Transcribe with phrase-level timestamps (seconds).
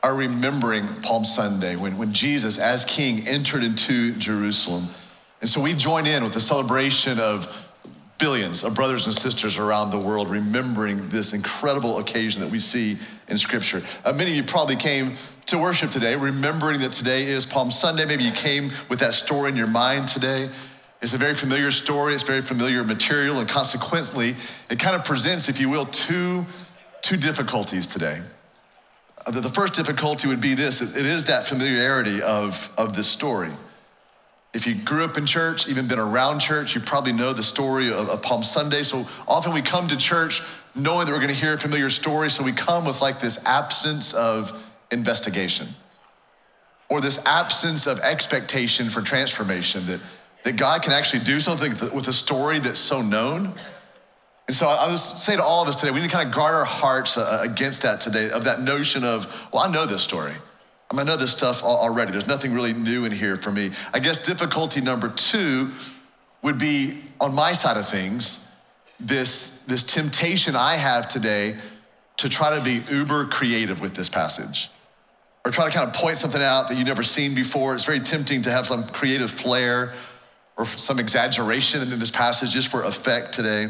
[0.03, 4.85] are remembering Palm Sunday when, when Jesus, as King, entered into Jerusalem.
[5.41, 7.67] And so we join in with the celebration of
[8.19, 12.97] billions of brothers and sisters around the world remembering this incredible occasion that we see
[13.29, 13.83] in Scripture.
[14.05, 15.15] Uh, many of you probably came
[15.47, 18.05] to worship today, remembering that today is Palm Sunday.
[18.05, 20.49] Maybe you came with that story in your mind today.
[21.03, 24.35] It's a very familiar story, it's very familiar material, and consequently,
[24.69, 26.45] it kind of presents, if you will, two,
[27.01, 28.21] two difficulties today.
[29.27, 33.51] Uh, the first difficulty would be this it is that familiarity of, of this story.
[34.53, 37.89] If you grew up in church, even been around church, you probably know the story
[37.93, 38.83] of, of Palm Sunday.
[38.83, 40.43] So often we come to church
[40.75, 42.31] knowing that we're going to hear a familiar story.
[42.31, 45.69] So we come with like this absence of investigation
[46.89, 50.01] or this absence of expectation for transformation that,
[50.45, 53.53] that God can actually do something with a story that's so known.
[54.49, 56.35] And so I would say to all of us today, we need to kind of
[56.35, 60.03] guard our hearts uh, against that today, of that notion of, well, I know this
[60.03, 60.33] story.
[60.91, 62.11] I mean, I know this stuff already.
[62.11, 63.71] There's nothing really new in here for me.
[63.95, 65.71] I guess difficulty number two
[66.43, 68.53] would be on my side of things,
[68.99, 71.55] this, this temptation I have today
[72.17, 74.69] to try to be uber creative with this passage
[75.45, 77.75] or try to kind of point something out that you've never seen before.
[77.75, 79.93] It's very tempting to have some creative flair
[80.61, 83.69] or some exaggeration in this passage just for effect today.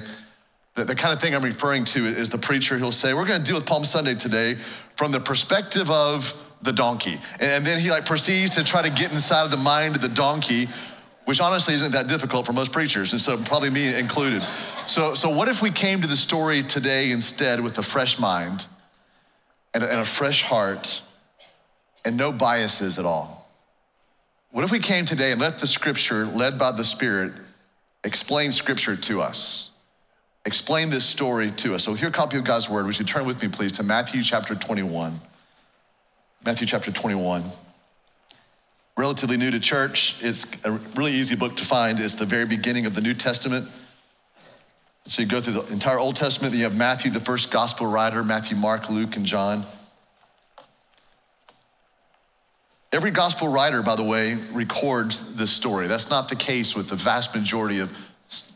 [0.74, 3.38] The, the kind of thing I'm referring to is the preacher, he'll say, We're going
[3.38, 4.55] to deal with Palm Sunday today
[4.97, 7.16] from the perspective of the donkey.
[7.38, 10.08] And then he like proceeds to try to get inside of the mind of the
[10.08, 10.66] donkey,
[11.26, 14.42] which honestly isn't that difficult for most preachers, and so probably me included.
[14.86, 18.66] So, so what if we came to the story today instead with a fresh mind
[19.75, 21.03] and a, and a fresh heart
[22.04, 23.40] and no biases at all?
[24.53, 27.33] What if we came today and let the scripture, led by the Spirit,
[28.03, 29.78] explain scripture to us?
[30.44, 31.84] Explain this story to us.
[31.84, 34.22] So, with your copy of God's word, would you turn with me, please, to Matthew
[34.22, 35.21] chapter 21?
[36.44, 37.44] Matthew chapter 21.
[38.97, 40.16] Relatively new to church.
[40.25, 42.00] It's a really easy book to find.
[42.00, 43.69] It's the very beginning of the New Testament.
[45.05, 47.87] So you go through the entire Old Testament, then you have Matthew, the first gospel
[47.87, 49.62] writer, Matthew, Mark, Luke, and John.
[52.93, 55.87] Every gospel writer, by the way, records this story.
[55.87, 57.91] That's not the case with the vast majority of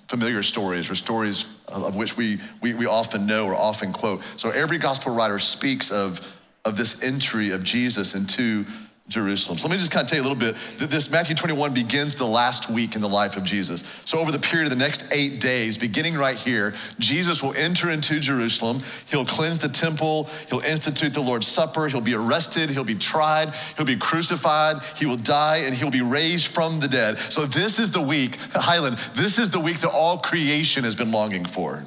[0.09, 4.22] familiar stories or stories of which we, we, we often know or often quote.
[4.22, 8.65] So every gospel writer speaks of of this entry of Jesus into
[9.09, 9.59] Jerusalem.
[9.59, 10.56] So let me just kind of tell you a little bit.
[10.78, 13.82] That this Matthew 21 begins the last week in the life of Jesus.
[14.06, 17.91] So over the period of the next eight days, beginning right here, Jesus will enter
[17.91, 18.78] into Jerusalem.
[19.10, 20.31] He'll cleanse the temple.
[20.48, 21.87] He'll institute the Lord's Supper.
[21.88, 22.70] He'll be arrested.
[22.70, 23.54] He'll be tried.
[23.76, 24.82] He'll be crucified.
[24.97, 27.19] He will die and he'll be raised from the dead.
[27.19, 31.12] So this is the week, Highland, this is the week that all creation has been
[31.12, 31.84] longing for.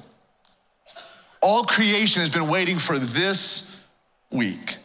[1.41, 3.87] All creation has been waiting for this
[4.31, 4.77] week.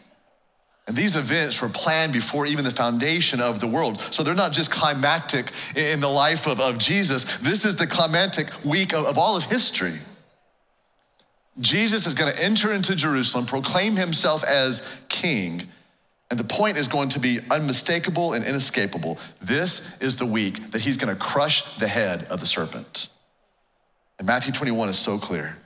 [0.85, 4.01] And these events were planned before even the foundation of the world.
[4.01, 5.45] So they're not just climactic
[5.77, 7.37] in the life of, of Jesus.
[7.37, 9.97] This is the climactic week of, of all of history.
[11.59, 15.61] Jesus is going to enter into Jerusalem, proclaim himself as king,
[16.29, 19.19] and the point is going to be unmistakable and inescapable.
[19.41, 23.07] This is the week that he's going to crush the head of the serpent.
[24.17, 25.57] And Matthew 21 is so clear.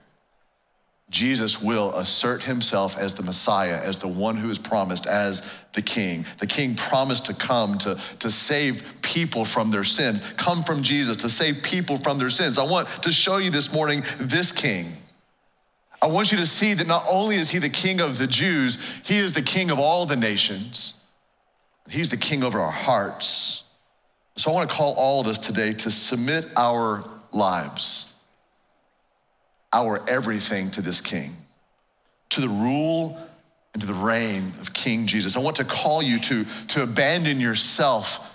[1.09, 5.81] Jesus will assert himself as the Messiah, as the one who is promised, as the
[5.81, 6.25] King.
[6.40, 10.34] The King promised to come to, to save people from their sins.
[10.34, 12.57] Come from Jesus to save people from their sins.
[12.57, 14.85] I want to show you this morning this King.
[16.01, 19.02] I want you to see that not only is he the King of the Jews,
[19.08, 21.08] he is the King of all the nations.
[21.90, 23.73] He's the King over our hearts.
[24.35, 28.16] So I want to call all of us today to submit our lives
[29.73, 31.31] our everything to this king,
[32.29, 33.17] to the rule
[33.73, 35.37] and to the reign of King Jesus.
[35.37, 38.34] I want to call you to, to abandon yourself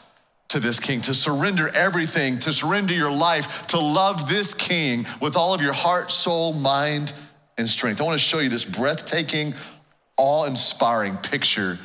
[0.48, 5.34] to this king, to surrender everything, to surrender your life, to love this king with
[5.34, 7.14] all of your heart, soul, mind,
[7.56, 8.00] and strength.
[8.00, 9.54] I want to show you this breathtaking,
[10.18, 11.78] awe inspiring picture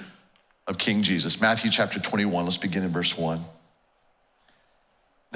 [0.68, 1.42] of King Jesus.
[1.42, 3.40] Matthew chapter 21, let's begin in verse 1.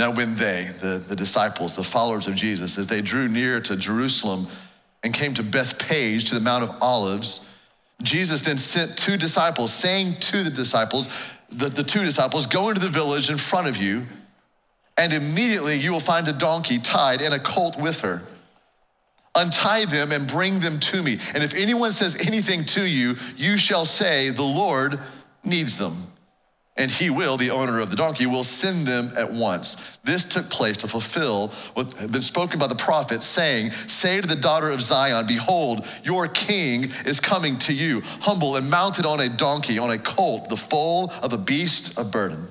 [0.01, 3.75] Now, when they, the, the disciples, the followers of Jesus, as they drew near to
[3.75, 4.48] Jerusalem
[5.03, 7.56] and came to Bethphage, to the Mount of Olives,
[8.01, 12.81] Jesus then sent two disciples, saying to the disciples, the, the two disciples, go into
[12.81, 14.07] the village in front of you,
[14.98, 18.24] and immediately you will find a donkey tied and a colt with her.
[19.36, 21.19] Untie them and bring them to me.
[21.36, 25.00] And if anyone says anything to you, you shall say, The Lord
[25.44, 25.94] needs them
[26.78, 29.98] and he will, the owner of the donkey, will send them at once.
[30.06, 34.28] This took place to fulfill what had been spoken by the prophet, saying, Say to
[34.28, 39.20] the daughter of Zion, Behold, your king is coming to you, humble and mounted on
[39.20, 42.48] a donkey, on a colt, the foal of a beast of burden.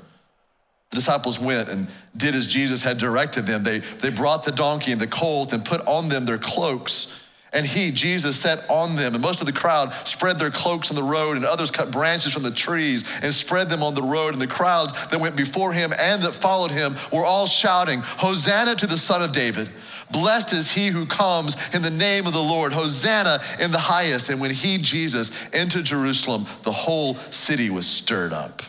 [0.91, 3.63] The disciples went and did as Jesus had directed them.
[3.63, 7.20] They, they brought the donkey and the colt and put on them their cloaks
[7.53, 9.15] and he, Jesus, sat on them.
[9.15, 12.33] And most of the crowd spread their cloaks on the road, and others cut branches
[12.33, 14.33] from the trees and spread them on the road.
[14.33, 18.77] And the crowds that went before him and that followed him were all shouting, Hosanna
[18.77, 19.69] to the Son of David.
[20.13, 22.73] Blessed is he who comes in the name of the Lord.
[22.73, 24.31] Hosanna in the highest.
[24.31, 28.63] And when he, Jesus, entered Jerusalem, the whole city was stirred up,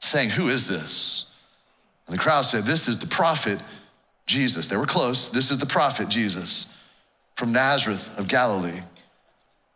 [0.00, 1.40] saying, Who is this?
[2.06, 3.62] And the crowd said, This is the prophet
[4.26, 4.66] Jesus.
[4.66, 5.30] They were close.
[5.30, 6.76] This is the prophet Jesus
[7.40, 8.68] from Nazareth of Galilee.
[8.68, 8.84] And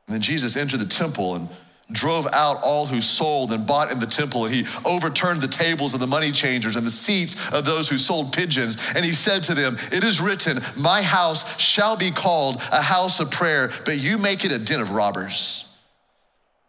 [0.06, 1.48] then Jesus entered the temple and
[1.90, 5.94] drove out all who sold and bought in the temple, and he overturned the tables
[5.94, 8.76] of the money changers and the seats of those who sold pigeons.
[8.94, 13.18] And he said to them, It is written, My house shall be called a house
[13.18, 15.80] of prayer, but you make it a den of robbers.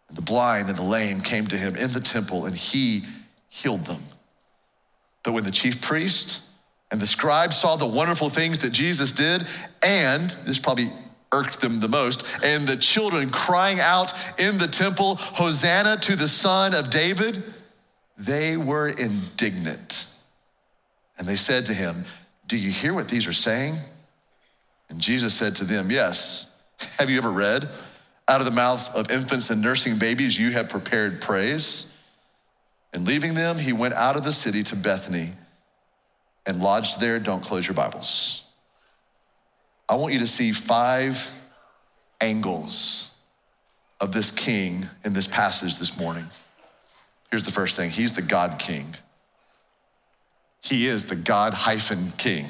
[0.08, 3.02] And the blind and the lame came to him in the temple, and he
[3.50, 4.00] healed them.
[5.24, 6.45] But when the chief priest
[6.90, 9.42] and the scribes saw the wonderful things that Jesus did,
[9.82, 10.90] and this probably
[11.32, 16.28] irked them the most, and the children crying out in the temple, Hosanna to the
[16.28, 17.42] Son of David,
[18.16, 20.22] they were indignant.
[21.18, 22.04] And they said to him,
[22.46, 23.74] Do you hear what these are saying?
[24.88, 26.52] And Jesus said to them, Yes.
[26.98, 27.68] Have you ever read,
[28.28, 31.92] Out of the mouths of infants and nursing babies, you have prepared praise?
[32.92, 35.32] And leaving them, he went out of the city to Bethany
[36.46, 38.52] and lodged there, don't close your Bibles.
[39.88, 41.30] I want you to see five
[42.20, 43.20] angles
[44.00, 46.24] of this king in this passage this morning.
[47.30, 48.94] Here's the first thing He's the God king.
[50.62, 52.46] He is the God hyphen king.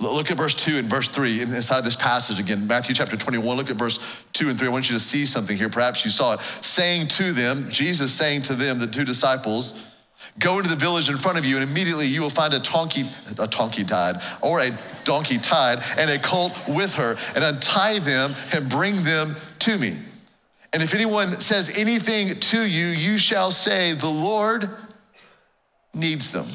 [0.00, 3.56] Look at verse 2 and verse 3 inside this passage again, Matthew chapter 21.
[3.56, 4.68] Look at verse 2 and 3.
[4.68, 5.68] I want you to see something here.
[5.68, 6.40] Perhaps you saw it.
[6.40, 9.89] Saying to them, Jesus saying to them, the two disciples,
[10.38, 13.04] Go into the village in front of you, and immediately you will find a donkey,
[13.38, 14.70] a donkey tied, or a
[15.04, 19.96] donkey tied, and a colt with her, and untie them and bring them to me.
[20.72, 24.68] And if anyone says anything to you, you shall say, The Lord
[25.92, 26.46] needs them.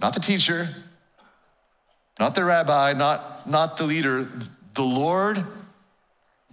[0.00, 0.68] Not the teacher,
[2.20, 4.28] not the rabbi, not, not the leader.
[4.74, 5.42] The Lord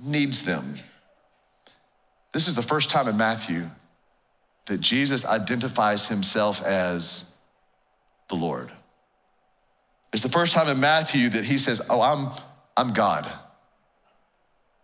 [0.02, 0.76] needs them.
[2.32, 3.70] This is the first time in Matthew
[4.66, 7.38] that Jesus identifies himself as
[8.30, 8.72] the Lord.
[10.14, 12.32] It's the first time in Matthew that he says, Oh, I'm,
[12.78, 13.30] I'm God.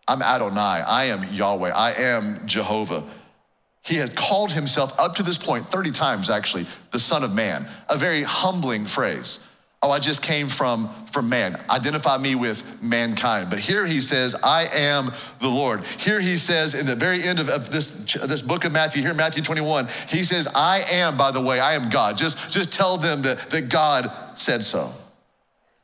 [0.07, 0.59] I'm Adonai.
[0.85, 1.69] I am Yahweh.
[1.69, 3.03] I am Jehovah.
[3.83, 7.67] He has called himself up to this point 30 times, actually, the Son of Man,
[7.89, 9.47] a very humbling phrase.
[9.83, 11.57] Oh, I just came from, from man.
[11.67, 13.49] Identify me with mankind.
[13.49, 15.83] But here he says, I am the Lord.
[15.83, 19.15] Here he says, in the very end of, of this, this book of Matthew, here
[19.15, 22.15] Matthew 21, he says, I am, by the way, I am God.
[22.15, 24.91] Just, just tell them that, that God said so.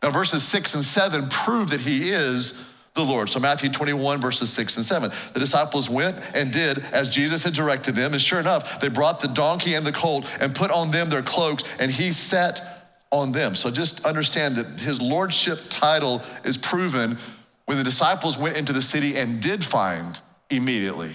[0.04, 3.30] Now, verses six and seven prove that he is the Lord.
[3.30, 5.12] So, Matthew 21, verses 6 and 7.
[5.34, 8.12] The disciples went and did as Jesus had directed them.
[8.12, 11.22] And sure enough, they brought the donkey and the colt and put on them their
[11.22, 12.77] cloaks, and he sat
[13.12, 13.56] on them.
[13.56, 17.18] So just understand that his lordship title is proven
[17.66, 21.12] when the disciples went into the city and did find immediately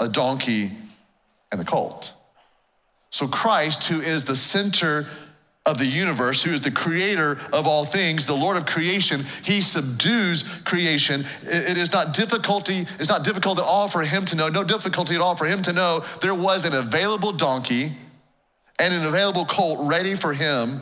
[0.00, 0.70] a donkey
[1.52, 2.12] and a colt.
[3.10, 5.06] So Christ, who is the center
[5.66, 9.62] of the universe, who is the creator of all things, the Lord of creation, he
[9.62, 11.24] subdues creation.
[11.42, 15.14] It is not difficulty, it's not difficult at all for him to know, no difficulty
[15.14, 17.92] at all for him to know there was an available donkey
[18.78, 20.80] and an available colt ready for him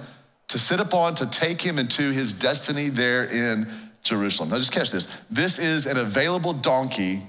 [0.53, 3.67] to sit upon to take him into his destiny there in
[4.03, 4.51] Jerusalem.
[4.51, 5.07] Now, just catch this.
[5.31, 7.23] This is an available donkey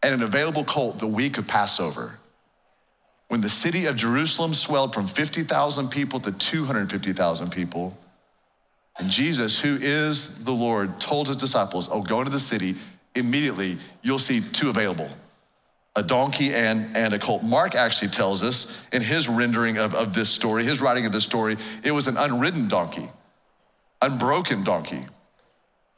[0.00, 2.20] and an available colt the week of Passover.
[3.26, 7.98] When the city of Jerusalem swelled from 50,000 people to 250,000 people,
[9.00, 12.76] and Jesus, who is the Lord, told his disciples, Oh, go into the city,
[13.16, 15.10] immediately you'll see two available
[15.96, 17.42] a donkey and, and a colt.
[17.42, 21.24] Mark actually tells us in his rendering of, of this story, his writing of this
[21.24, 23.08] story, it was an unridden donkey,
[24.02, 25.04] unbroken donkey.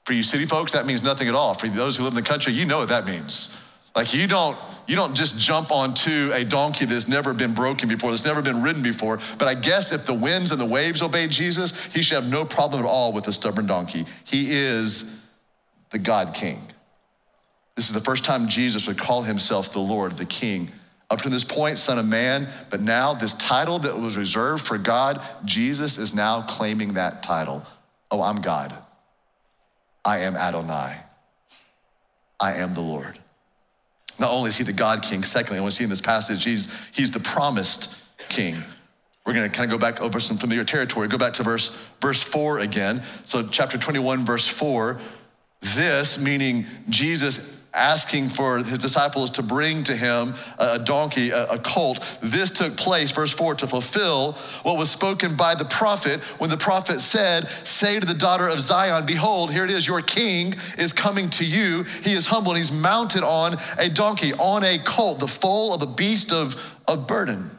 [0.04, 1.52] For you city folks, that means nothing at all.
[1.52, 3.62] For those who live in the country, you know what that means.
[3.94, 8.10] Like you don't you don't just jump onto a donkey that's never been broken before,
[8.10, 9.18] that's never been ridden before.
[9.38, 12.46] But I guess if the winds and the waves obey Jesus, he should have no
[12.46, 14.06] problem at all with a stubborn donkey.
[14.24, 15.28] He is
[15.90, 16.58] the God King.
[17.78, 20.68] This is the first time Jesus would call himself the Lord, the King.
[21.10, 24.78] Up to this point, Son of Man, but now this title that was reserved for
[24.78, 27.62] God, Jesus is now claiming that title.
[28.10, 28.74] Oh, I'm God.
[30.04, 30.96] I am Adonai.
[32.40, 33.16] I am the Lord.
[34.18, 36.42] Not only is he the God King, secondly, I want to see in this passage,
[36.42, 38.56] he's, he's the promised King.
[39.24, 41.06] We're going to kind of go back over some familiar territory.
[41.06, 41.68] Go back to verse,
[42.02, 43.04] verse 4 again.
[43.22, 44.98] So, chapter 21, verse 4.
[45.60, 52.18] This, meaning Jesus asking for his disciples to bring to him a donkey, a colt.
[52.22, 54.32] This took place, verse 4, to fulfill
[54.62, 58.60] what was spoken by the prophet when the prophet said, Say to the daughter of
[58.60, 61.84] Zion, Behold, here it is, your king is coming to you.
[62.02, 65.82] He is humble and he's mounted on a donkey, on a colt, the foal of
[65.82, 67.50] a beast of, of burden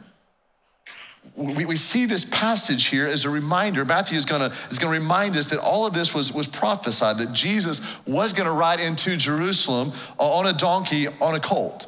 [1.40, 3.84] we, we see this passage here as a reminder.
[3.84, 7.18] Matthew is going to is to remind us that all of this was, was prophesied,
[7.18, 11.86] that Jesus was going to ride into Jerusalem on a donkey on a colt.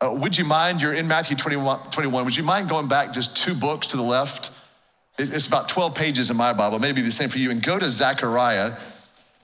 [0.00, 3.36] Uh, would you mind, you're in Matthew 21, 21, would you mind going back just
[3.36, 4.50] two books to the left?
[5.18, 7.84] It's about 12 pages in my Bible, maybe the same for you, and go to
[7.84, 8.72] Zechariah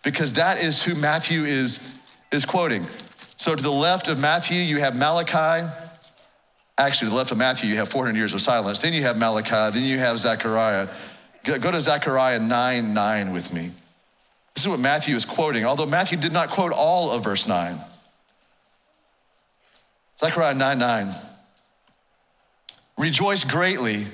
[0.03, 2.01] because that is who Matthew is,
[2.33, 2.83] is quoting.
[3.37, 5.69] So to the left of Matthew, you have Malachi.
[6.79, 8.81] Actually, the left of Matthew, you have 400 years of silence.
[8.81, 9.79] Then you have Malachi.
[9.79, 10.89] Then you have Zechariah.
[11.45, 13.71] Go to Zechariah 9 9 with me.
[14.55, 17.79] This is what Matthew is quoting, although Matthew did not quote all of verse 9.
[20.19, 21.07] Zechariah 9 9.
[22.99, 24.07] Rejoice greatly,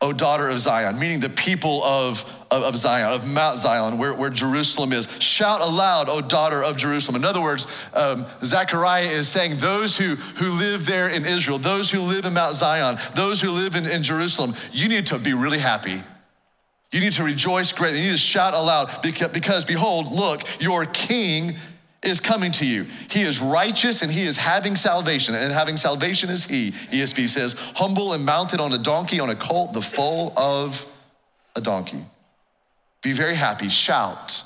[0.00, 4.30] O daughter of Zion, meaning the people of, of, Zion, of Mount Zion, where, where
[4.30, 5.20] Jerusalem is.
[5.22, 7.22] Shout aloud, O daughter of Jerusalem.
[7.22, 11.90] In other words, um, Zechariah is saying those who, who live there in Israel, those
[11.90, 15.34] who live in Mount Zion, those who live in, in Jerusalem, you need to be
[15.34, 16.02] really happy.
[16.90, 17.98] You need to rejoice greatly.
[17.98, 21.54] You need to shout aloud because, because behold, look, your king
[22.02, 22.86] is coming to you.
[23.10, 26.70] He is righteous and he is having salvation, and having salvation is he.
[26.70, 30.86] ESV says, humble and mounted on a donkey, on a colt, the foal of
[31.56, 32.04] a donkey.
[33.02, 34.42] Be very happy, shout.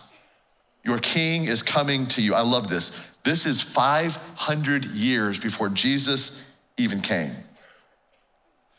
[0.84, 2.34] Your king is coming to you.
[2.34, 3.10] I love this.
[3.24, 7.32] This is 500 years before Jesus even came.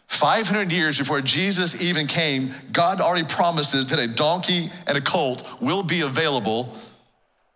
[0.07, 5.43] 500 years before Jesus even came, God already promises that a donkey and a colt
[5.59, 6.77] will be available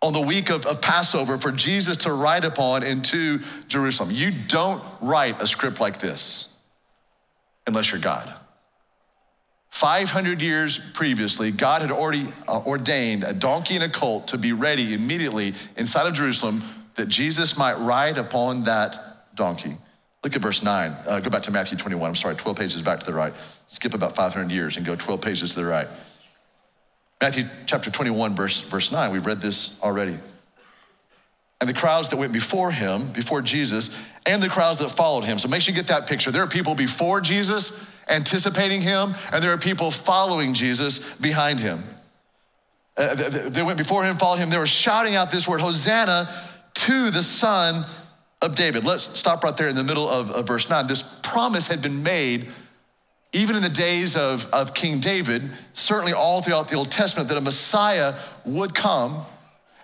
[0.00, 4.10] on the week of, of, Passover for Jesus to ride upon into Jerusalem.
[4.12, 6.60] You don't write a script like this
[7.66, 8.32] unless you're God.
[9.78, 14.52] 500 years previously, God had already uh, ordained a donkey and a colt to be
[14.52, 16.60] ready immediately inside of Jerusalem
[16.96, 18.98] that Jesus might ride upon that
[19.36, 19.76] donkey.
[20.24, 20.96] Look at verse 9.
[21.06, 22.08] Uh, go back to Matthew 21.
[22.08, 23.32] I'm sorry, 12 pages back to the right.
[23.68, 25.86] Skip about 500 years and go 12 pages to the right.
[27.20, 30.16] Matthew chapter 21, verse, verse 9, we've read this already.
[31.60, 35.38] And the crowds that went before him, before Jesus, and the crowds that followed him.
[35.38, 36.30] So make sure you get that picture.
[36.30, 41.82] There are people before Jesus anticipating him, and there are people following Jesus behind him.
[42.96, 44.50] Uh, they went before him, followed him.
[44.50, 46.28] They were shouting out this word, Hosanna
[46.74, 47.84] to the Son
[48.40, 48.84] of David.
[48.84, 50.86] Let's stop right there in the middle of, of verse 9.
[50.86, 52.48] This promise had been made
[53.32, 57.36] even in the days of, of King David, certainly all throughout the Old Testament, that
[57.36, 58.14] a Messiah
[58.46, 59.24] would come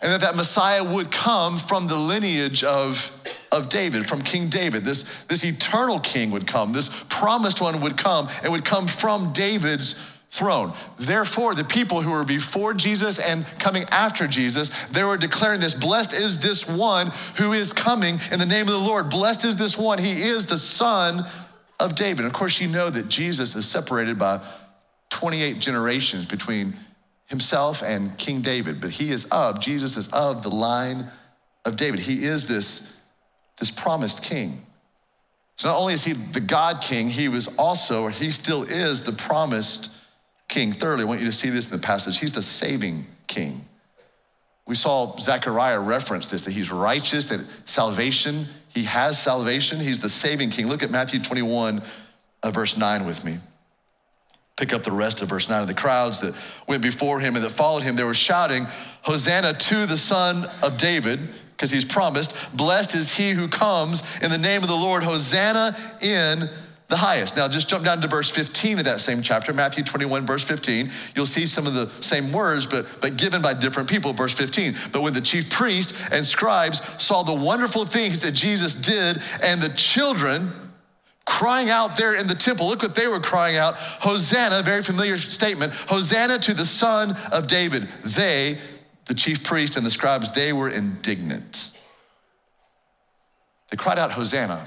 [0.05, 4.85] and that that Messiah would come from the lineage of, of David, from King David.
[4.85, 9.33] This, this eternal king would come, this promised one would come, and would come from
[9.33, 9.95] David's
[10.29, 10.75] throne.
[10.99, 15.75] Therefore, the people who were before Jesus and coming after Jesus, they were declaring this
[15.75, 17.07] Blessed is this one
[17.39, 19.09] who is coming in the name of the Lord.
[19.09, 19.99] Blessed is this one.
[19.99, 21.21] He is the Son
[21.81, 22.27] of David.
[22.27, 24.43] Of course, you know that Jesus is separated by
[25.09, 26.75] 28 generations between
[27.35, 31.07] himself and King David, but he is of, Jesus is of the line
[31.65, 32.01] of David.
[32.01, 33.03] He is this,
[33.59, 34.63] this promised king.
[35.57, 39.03] So not only is he the God king, he was also, or he still is,
[39.03, 39.97] the promised
[40.49, 40.73] king.
[40.73, 42.19] Thirdly, I want you to see this in the passage.
[42.19, 43.65] He's the saving king.
[44.67, 49.79] We saw Zechariah reference this that he's righteous, that salvation he has salvation.
[49.79, 50.67] He's the saving king.
[50.67, 51.81] Look at Matthew 21,
[52.43, 53.37] uh, verse 9 with me.
[54.57, 55.63] Pick up the rest of verse 9.
[55.63, 56.35] Of the crowds that
[56.69, 58.67] went before him and that followed him, they were shouting,
[59.03, 61.19] Hosanna to the Son of David,
[61.57, 65.03] because he's promised, Blessed is he who comes in the name of the Lord.
[65.03, 66.49] Hosanna in
[66.89, 67.37] the highest.
[67.37, 70.89] Now, just jump down to verse 15 of that same chapter, Matthew 21, verse 15.
[71.17, 74.13] You'll see some of the same words, but, but given by different people.
[74.13, 74.75] Verse 15.
[74.93, 79.61] But when the chief priests and scribes saw the wonderful things that Jesus did, and
[79.61, 80.53] the children
[81.35, 85.17] crying out there in the temple, look what they were crying out Hosanna, very familiar
[85.17, 87.83] statement Hosanna to the Son of David.
[88.05, 88.57] They,
[89.07, 91.77] the chief priest and the scribes, they were indignant.
[93.69, 94.65] They cried out, Hosanna.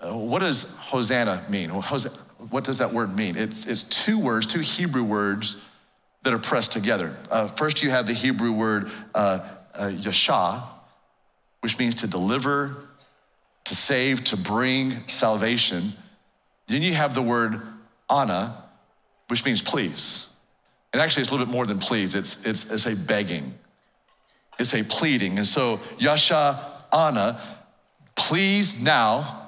[0.00, 1.68] Uh, what does Hosanna mean?
[1.68, 3.36] What does that word mean?
[3.36, 5.70] It's, it's two words, two Hebrew words
[6.22, 7.14] that are pressed together.
[7.30, 9.46] Uh, first, you have the Hebrew word uh,
[9.78, 10.62] uh, yasha,
[11.60, 12.85] which means to deliver,
[13.66, 15.92] to save, to bring salvation.
[16.66, 17.60] Then you have the word
[18.08, 18.54] ana,
[19.28, 20.40] which means please.
[20.92, 23.54] And actually, it's a little bit more than please, it's, it's, it's a begging,
[24.58, 25.36] it's a pleading.
[25.36, 26.58] And so, yasha,
[26.92, 27.38] ana,
[28.14, 29.45] please now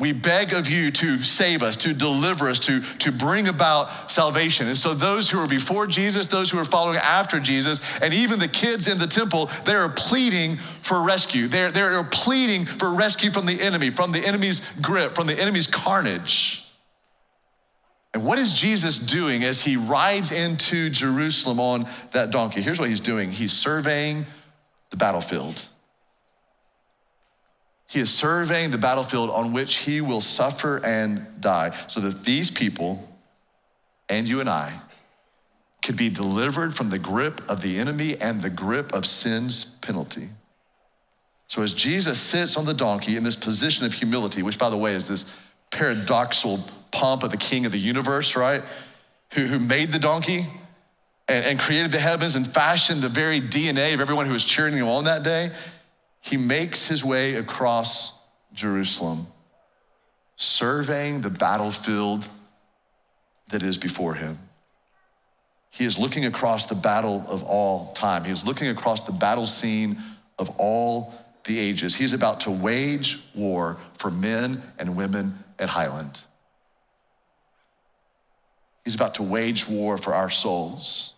[0.00, 4.68] we beg of you to save us, to deliver us, to, to bring about salvation.
[4.68, 8.38] And so, those who are before Jesus, those who are following after Jesus, and even
[8.38, 11.48] the kids in the temple, they are pleading for rescue.
[11.48, 15.66] They're, they're pleading for rescue from the enemy, from the enemy's grip, from the enemy's
[15.66, 16.64] carnage.
[18.14, 22.62] And what is Jesus doing as he rides into Jerusalem on that donkey?
[22.62, 24.26] Here's what he's doing he's surveying
[24.90, 25.66] the battlefield.
[27.88, 32.50] He is surveying the battlefield on which he will suffer and die so that these
[32.50, 33.08] people
[34.10, 34.78] and you and I
[35.82, 40.28] could be delivered from the grip of the enemy and the grip of sin's penalty.
[41.46, 44.76] So, as Jesus sits on the donkey in this position of humility, which, by the
[44.76, 45.40] way, is this
[45.70, 46.58] paradoxical
[46.92, 48.62] pomp of the king of the universe, right?
[49.32, 50.46] Who, who made the donkey
[51.26, 54.74] and, and created the heavens and fashioned the very DNA of everyone who was cheering
[54.74, 55.50] him on that day
[56.28, 59.26] he makes his way across Jerusalem,
[60.36, 62.28] surveying the battlefield
[63.48, 64.38] that is before him.
[65.70, 68.24] He is looking across the battle of all time.
[68.24, 69.96] He is looking across the battle scene
[70.38, 71.94] of all the ages.
[71.94, 76.22] He's about to wage war for men and women at Highland.
[78.84, 81.14] He's about to wage war for our souls,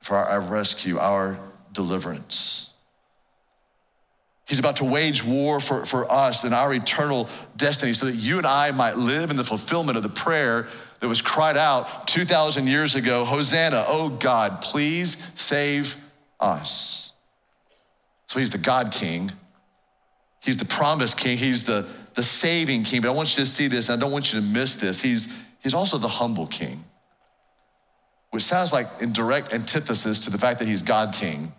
[0.00, 1.38] for our, rescue, our
[1.72, 2.67] deliverance.
[4.48, 8.38] He's about to wage war for, for us and our eternal destiny so that you
[8.38, 10.68] and I might live in the fulfillment of the prayer
[11.00, 16.02] that was cried out 2,000 years ago Hosanna, oh God, please save
[16.40, 17.12] us.
[18.26, 19.30] So he's the God King.
[20.42, 21.36] He's the promised King.
[21.36, 23.02] He's the, the saving King.
[23.02, 25.02] But I want you to see this, and I don't want you to miss this.
[25.02, 26.84] He's, he's also the humble King,
[28.30, 31.52] which sounds like in direct antithesis to the fact that he's God King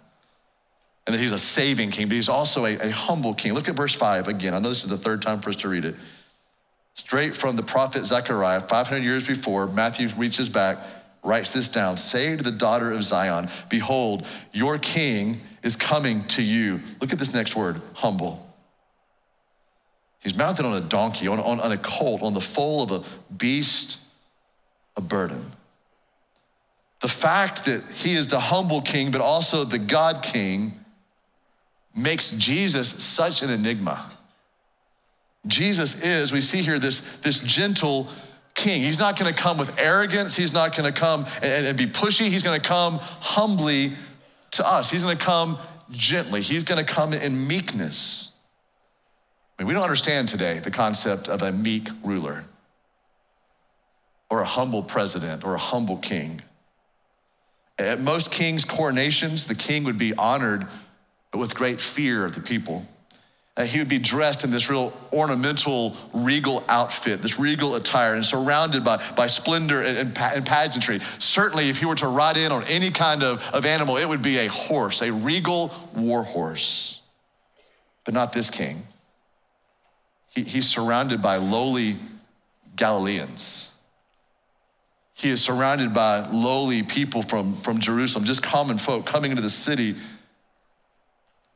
[1.10, 3.54] and that he's a saving king, but he's also a, a humble king.
[3.54, 4.54] Look at verse 5 again.
[4.54, 5.95] I know this is the third time for us to read it.
[6.93, 10.78] Straight from the prophet Zechariah, 500 years before, Matthew reaches back,
[11.24, 16.43] writes this down Say to the daughter of Zion, Behold, your king is coming to
[16.43, 16.80] you.
[17.02, 18.48] Look at this next word humble.
[20.22, 23.34] He's mounted on a donkey, on, on, on a colt, on the foal of a
[23.34, 24.13] beast,
[24.95, 25.43] a burden.
[27.00, 30.79] The fact that he is the humble king, but also the God king,
[31.95, 34.12] makes Jesus such an enigma.
[35.47, 38.08] Jesus is, we see here, this, this gentle
[38.56, 38.82] king.
[38.82, 42.43] He's not gonna come with arrogance, he's not gonna come and, and be pushy, he's
[42.43, 43.93] gonna come humbly
[44.52, 44.91] to us.
[44.91, 45.58] He's gonna come
[45.91, 48.39] gently, he's gonna come in meekness.
[49.58, 52.45] I mean, we don't understand today the concept of a meek ruler
[54.30, 56.41] or a humble president or a humble king.
[57.78, 60.67] At most kings' coronations, the king would be honored
[61.32, 62.86] but with great fear of the people.
[63.60, 68.24] Uh, he would be dressed in this real ornamental, regal outfit, this regal attire, and
[68.24, 71.00] surrounded by, by splendor and, and, and, pageantry.
[71.00, 74.22] Certainly, if he were to ride in on any kind of, of animal, it would
[74.22, 77.06] be a horse, a regal war horse.
[78.06, 78.84] But not this king.
[80.34, 81.98] He, he's surrounded by lowly
[82.78, 83.76] Galileans.
[85.15, 89.50] He is surrounded by lowly people from, from Jerusalem, just common folk coming into the
[89.50, 89.96] city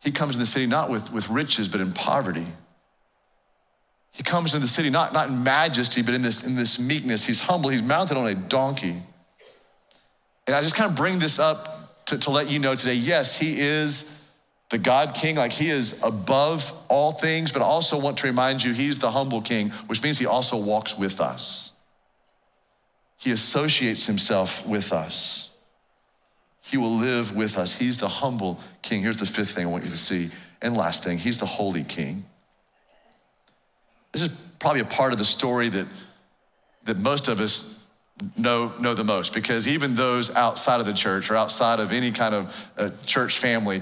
[0.03, 2.47] he comes in the city not with, with riches, but in poverty.
[4.11, 7.25] He comes into the city not, not in majesty, but in this, in this meekness.
[7.25, 7.69] He's humble.
[7.69, 8.95] He's mounted on a donkey.
[10.45, 13.39] And I just kind of bring this up to, to let you know today yes,
[13.39, 14.29] he is
[14.69, 18.63] the God King, like he is above all things, but I also want to remind
[18.63, 21.79] you he's the humble King, which means he also walks with us.
[23.17, 25.52] He associates himself with us.
[26.63, 27.77] He will live with us.
[27.77, 29.01] He's the humble king.
[29.01, 30.29] Here's the fifth thing I want you to see.
[30.61, 32.25] And last thing, he's the holy king.
[34.13, 35.85] This is probably a part of the story that,
[36.85, 37.85] that most of us
[38.37, 42.11] know, know the most because even those outside of the church or outside of any
[42.11, 43.81] kind of uh, church family,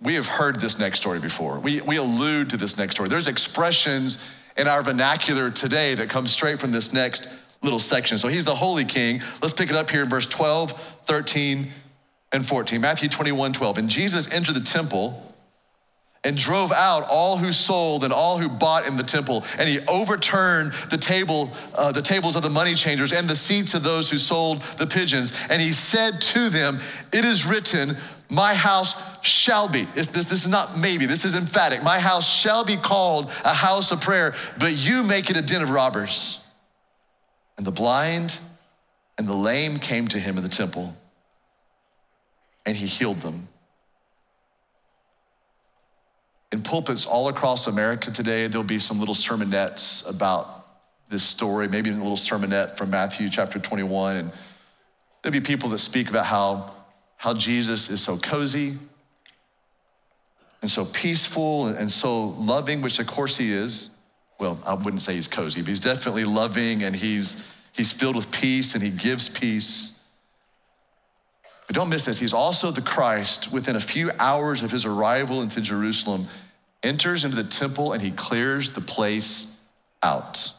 [0.00, 1.60] we have heard this next story before.
[1.60, 3.10] We, we allude to this next story.
[3.10, 8.16] There's expressions in our vernacular today that come straight from this next little section.
[8.18, 9.20] So he's the Holy King.
[9.40, 11.70] Let's pick it up here in verse 12, 13,
[12.32, 12.80] and 14.
[12.80, 13.78] Matthew 21, 12.
[13.78, 15.28] And Jesus entered the temple
[16.24, 19.44] and drove out all who sold and all who bought in the temple.
[19.58, 23.74] And he overturned the table, uh, the tables of the money changers and the seats
[23.74, 25.32] of those who sold the pigeons.
[25.50, 26.78] And he said to them,
[27.12, 27.96] It is written,
[28.32, 29.82] my house shall be.
[29.94, 31.82] This, this is not maybe, this is emphatic.
[31.82, 35.60] My house shall be called a house of prayer, but you make it a den
[35.60, 36.50] of robbers.
[37.58, 38.38] And the blind
[39.18, 40.96] and the lame came to him in the temple,
[42.64, 43.48] and he healed them.
[46.52, 50.66] In pulpits all across America today, there'll be some little sermonettes about
[51.08, 54.16] this story, maybe a little sermonette from Matthew chapter 21.
[54.16, 54.32] And
[55.22, 56.74] there'll be people that speak about how,
[57.16, 58.74] how Jesus is so cozy
[60.60, 63.96] and so peaceful and so loving, which of course he is.
[64.38, 68.32] Well, I wouldn't say he's cozy, but he's definitely loving and he's, he's filled with
[68.32, 70.01] peace and he gives peace.
[71.72, 72.20] But don't miss this.
[72.20, 76.26] He's also the Christ within a few hours of his arrival into Jerusalem
[76.82, 79.66] enters into the temple and he clears the place
[80.02, 80.52] out.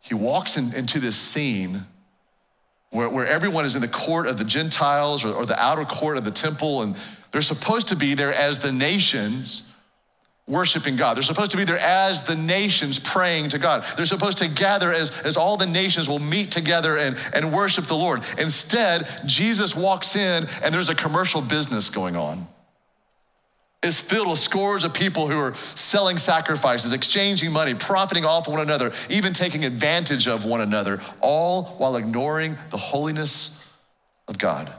[0.00, 1.86] He walks in, into this scene
[2.90, 6.16] where, where everyone is in the court of the Gentiles or, or the outer court
[6.16, 6.96] of the temple, and
[7.32, 9.73] they're supposed to be there as the nations
[10.46, 11.16] worshiping God.
[11.16, 13.84] They're supposed to be there as the nations praying to God.
[13.96, 17.84] They're supposed to gather as, as all the nations will meet together and, and worship
[17.84, 18.22] the Lord.
[18.38, 22.46] Instead, Jesus walks in and there's a commercial business going on
[23.82, 28.60] It's filled with scores of people who are selling sacrifices, exchanging money, profiting off one
[28.60, 33.72] another, even taking advantage of one another, all while ignoring the holiness
[34.28, 34.72] of God.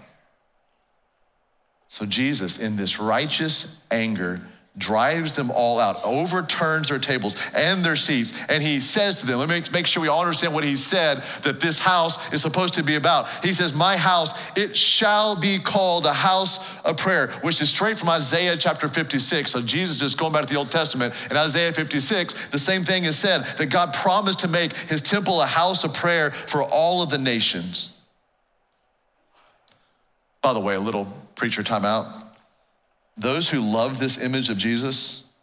[1.87, 4.41] So, Jesus, in this righteous anger,
[4.77, 9.39] drives them all out, overturns their tables and their seats, and he says to them,
[9.39, 12.73] let me make sure we all understand what he said that this house is supposed
[12.73, 13.27] to be about.
[13.43, 17.97] He says, My house, it shall be called a house of prayer, which is straight
[17.97, 19.51] from Isaiah chapter 56.
[19.51, 21.13] So Jesus is going back to the Old Testament.
[21.31, 25.41] In Isaiah 56, the same thing is said that God promised to make his temple
[25.41, 27.91] a house of prayer for all of the nations.
[30.41, 32.24] By the way, a little preacher timeout
[33.17, 35.33] those who love this image of Jesus,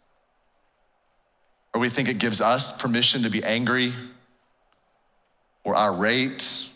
[1.73, 3.93] or we think it gives us permission to be angry
[5.63, 6.69] or irate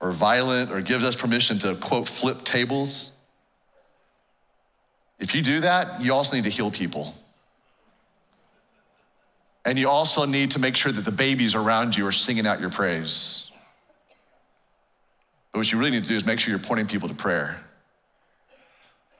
[0.00, 3.22] or violent or gives us permission to, quote, flip tables.
[5.18, 7.12] If you do that, you also need to heal people.
[9.64, 12.60] And you also need to make sure that the babies around you are singing out
[12.60, 13.50] your praise.
[15.50, 17.65] But what you really need to do is make sure you're pointing people to prayer.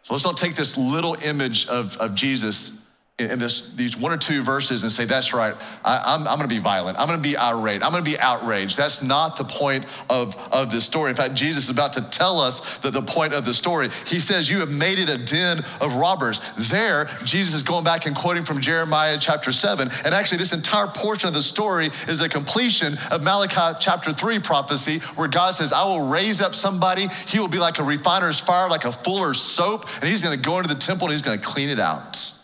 [0.07, 2.86] So let's not take this little image of, of Jesus
[3.19, 6.37] in this, these one or two verses and say, that's right, I, am I'm, I'm
[6.37, 6.99] gonna be violent.
[6.99, 7.83] I'm gonna be irate.
[7.83, 8.77] I'm gonna be outraged.
[8.77, 11.11] That's not the point of, of this story.
[11.11, 13.89] In fact, Jesus is about to tell us that the point of the story.
[14.07, 16.41] He says, You have made it a den of robbers.
[16.69, 19.89] There, Jesus is going back and quoting from Jeremiah chapter 7.
[20.05, 24.41] And actually, this entire portion of the story is a completion of Malachi chapter 3
[24.41, 27.07] prophecy, where God says, I will raise up somebody.
[27.29, 30.59] He will be like a refiner's fire, like a fuller's soap, and he's gonna go
[30.59, 32.36] into the temple and he's gonna clean it out.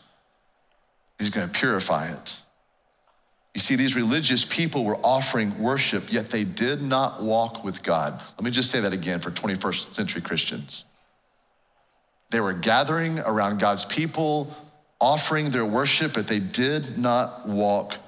[1.22, 2.40] He's going to purify it.
[3.54, 8.20] You see, these religious people were offering worship, yet they did not walk with God.
[8.36, 10.84] Let me just say that again for 21st century Christians.
[12.30, 14.52] They were gathering around God's people,
[15.00, 17.98] offering their worship, but they did not walk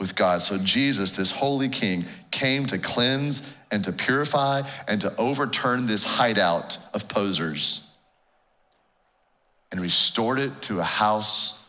[0.00, 0.42] with God.
[0.42, 6.02] So Jesus, this holy king, came to cleanse and to purify and to overturn this
[6.02, 7.96] hideout of posers
[9.70, 11.63] and restored it to a house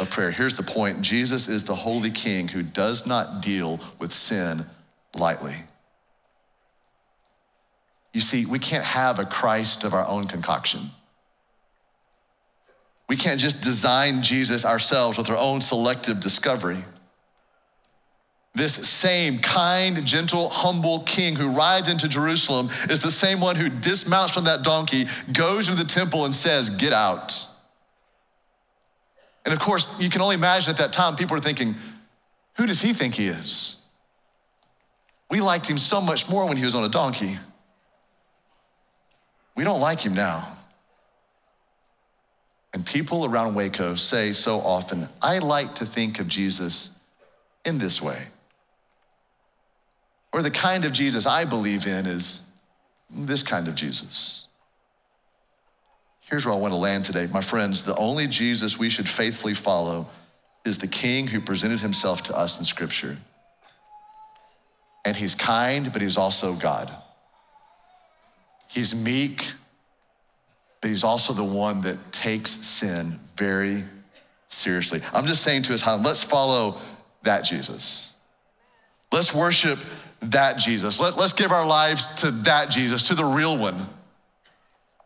[0.00, 0.30] of prayer.
[0.30, 4.64] Here's the point Jesus is the Holy King who does not deal with sin
[5.14, 5.54] lightly.
[8.12, 10.80] You see, we can't have a Christ of our own concoction.
[13.08, 16.78] We can't just design Jesus ourselves with our own selective discovery.
[18.54, 23.68] This same kind, gentle, humble king who rides into Jerusalem is the same one who
[23.68, 27.46] dismounts from that donkey, goes into the temple, and says, Get out.
[29.44, 31.74] And of course, you can only imagine at that time, people were thinking,
[32.56, 33.88] who does he think he is?
[35.30, 37.36] We liked him so much more when he was on a donkey.
[39.56, 40.46] We don't like him now.
[42.72, 47.02] And people around Waco say so often, I like to think of Jesus
[47.64, 48.26] in this way.
[50.32, 52.54] Or the kind of Jesus I believe in is
[53.10, 54.46] this kind of Jesus.
[56.30, 57.26] Here's where I want to land today.
[57.32, 60.06] My friends, the only Jesus we should faithfully follow
[60.64, 63.16] is the king who presented himself to us in scripture.
[65.04, 66.90] And he's kind, but he's also God.
[68.68, 69.50] He's meek,
[70.80, 73.82] but he's also the one that takes sin very
[74.46, 75.00] seriously.
[75.12, 76.76] I'm just saying to his us, let's follow
[77.22, 78.22] that Jesus.
[79.12, 79.80] Let's worship
[80.20, 81.00] that Jesus.
[81.00, 83.74] Let, us give our lives to that Jesus, to the real one.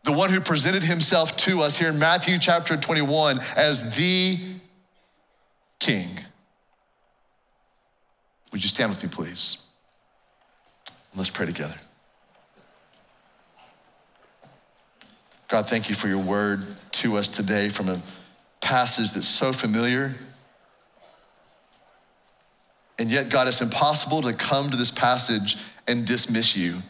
[0.05, 4.37] The one who presented himself to us here in Matthew chapter 21 as the
[5.79, 6.07] King.
[8.51, 9.73] Would you stand with me, please?
[11.15, 11.73] Let's pray together.
[15.47, 16.59] God, thank you for your word
[16.91, 17.99] to us today from a
[18.61, 20.13] passage that's so familiar.
[22.99, 26.83] And yet, God, it's impossible to come to this passage and dismiss you.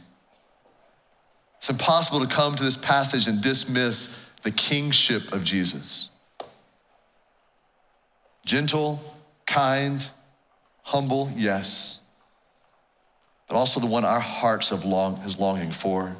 [1.66, 6.12] It's impossible to come to this passage and dismiss the kingship of Jesus.
[8.46, 9.02] Gentle,
[9.48, 10.08] kind,
[10.84, 12.08] humble, yes,
[13.48, 16.16] but also the one our hearts have long is longing for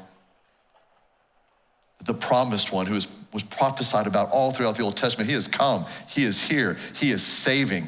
[2.04, 5.28] the promised one who was, was prophesied about all throughout the Old Testament.
[5.28, 7.84] He has come, He is here, He is saving,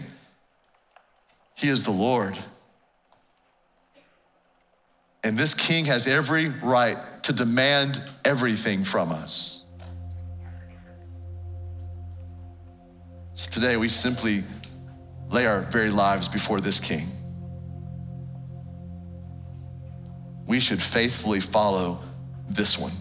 [1.57, 2.39] He is the Lord.
[5.25, 6.97] And this king has every right
[7.29, 9.63] to demand everything from us.
[13.35, 14.45] So today we simply
[15.29, 17.07] lay our very lives before this king.
[20.47, 21.99] We should faithfully follow
[22.49, 22.93] this one.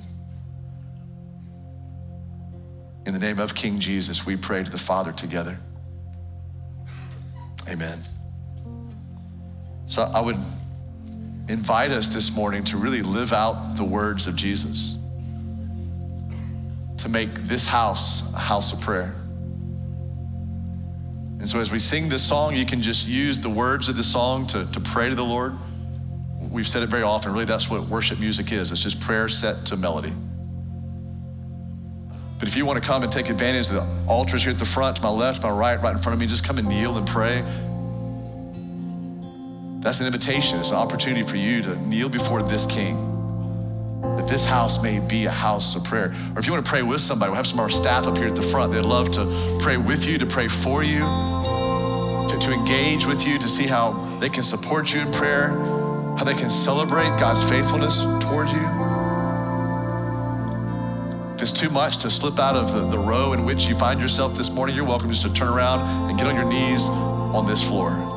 [3.06, 5.58] In the name of King Jesus, we pray to the Father together.
[7.70, 7.98] Amen.
[9.86, 10.36] So I would
[11.49, 14.97] invite us this morning to really live out the words of Jesus,
[16.97, 19.13] to make this house a house of prayer.
[21.39, 24.03] And so as we sing this song, you can just use the words of the
[24.03, 25.53] song to, to pray to the Lord.
[26.39, 29.65] We've said it very often, really, that's what worship music is it's just prayer set
[29.67, 30.13] to melody.
[32.39, 34.65] But if you want to come and take advantage of the altars here at the
[34.65, 36.97] front, to my left, my right, right in front of me, just come and kneel
[36.97, 37.43] and pray.
[39.80, 40.60] That's an invitation.
[40.60, 42.96] It's an opportunity for you to kneel before this King,
[44.18, 46.13] that this house may be a house of prayer.
[46.36, 48.18] Or if you want to pray with somebody, we'll have some of our staff up
[48.18, 48.74] here at the front.
[48.74, 53.38] They'd love to pray with you, to pray for you, to, to engage with you,
[53.38, 55.50] to see how they can support you in prayer,
[56.18, 58.68] how they can celebrate God's faithfulness toward you.
[61.36, 64.02] If it's too much to slip out of the, the row in which you find
[64.02, 67.46] yourself this morning, you're welcome just to turn around and get on your knees on
[67.46, 68.16] this floor.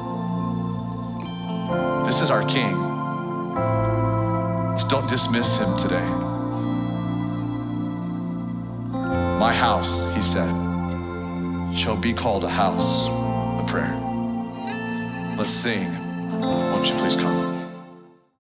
[2.04, 2.76] This is our King.
[4.74, 6.08] Just don't dismiss him today.
[9.38, 10.50] My house, he said,
[11.74, 13.96] shall be called a house of prayer.
[15.36, 15.88] Let's sing.
[16.40, 17.59] Won't you please come?